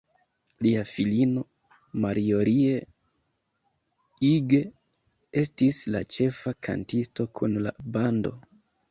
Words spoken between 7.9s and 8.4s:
bando.